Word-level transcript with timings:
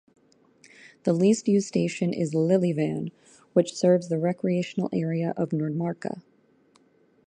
The 1.03 1.13
least-used 1.13 1.67
station 1.67 2.11
is 2.11 2.33
Lillevann, 2.33 3.11
which 3.53 3.75
serves 3.75 4.07
the 4.07 4.17
recreational 4.17 4.89
area 4.91 5.31
of 5.37 5.49
Nordmarka. 5.49 6.23